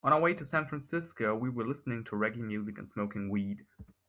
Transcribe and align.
On 0.03 0.11
our 0.11 0.19
way 0.19 0.33
to 0.33 0.43
San 0.43 0.65
Francisco, 0.65 1.35
we 1.35 1.47
were 1.51 1.63
listening 1.67 2.03
to 2.05 2.15
reggae 2.15 2.37
music 2.37 2.79
and 2.79 2.89
smoking 2.89 3.29
weed. 3.29 3.67